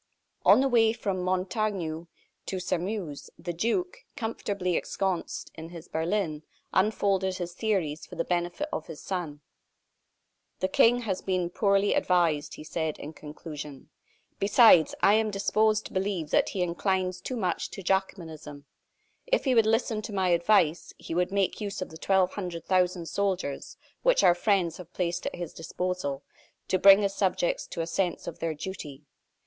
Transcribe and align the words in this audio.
On 0.47 0.61
the 0.61 0.67
way 0.67 0.93
from 0.93 1.21
Montaignac 1.21 2.07
to 2.47 2.59
Sairmeuse, 2.59 3.29
the 3.37 3.53
duke, 3.53 3.99
comfortably 4.15 4.75
ensconced 4.75 5.51
in 5.53 5.69
his 5.69 5.87
berlin, 5.87 6.41
unfolded 6.73 7.37
his 7.37 7.53
theories 7.53 8.07
for 8.07 8.15
the 8.15 8.25
benefit 8.25 8.67
of 8.73 8.87
his 8.87 8.99
son. 8.99 9.41
"The 10.59 10.69
King 10.69 11.01
has 11.01 11.21
been 11.21 11.51
poorly 11.51 11.93
advised," 11.93 12.55
he 12.55 12.63
said, 12.63 12.97
in 12.97 13.13
conclusion. 13.13 13.91
"Besides, 14.39 14.95
I 15.03 15.13
am 15.13 15.29
disposed 15.29 15.85
to 15.85 15.93
believe 15.93 16.31
that 16.31 16.49
he 16.49 16.63
inclines 16.63 17.21
too 17.21 17.35
much 17.35 17.69
to 17.69 17.83
Jacobinism. 17.83 18.65
If 19.27 19.45
he 19.45 19.53
would 19.53 19.67
listen 19.67 20.01
to 20.01 20.13
my 20.13 20.29
advice, 20.29 20.95
he 20.97 21.13
would 21.13 21.31
make 21.31 21.61
use 21.61 21.79
of 21.79 21.89
the 21.91 21.97
twelve 21.99 22.33
hundred 22.33 22.65
thousand 22.65 23.05
soldiers 23.05 23.77
which 24.01 24.23
our 24.23 24.33
friends 24.33 24.77
have 24.77 24.91
placed 24.93 25.27
at 25.27 25.35
his 25.35 25.53
disposal, 25.53 26.23
to 26.69 26.79
bring 26.79 27.03
his 27.03 27.13
subjects 27.13 27.67
to 27.67 27.81
a 27.81 27.85
sense 27.85 28.25
of 28.25 28.39
their 28.39 28.55
duty. 28.55 29.03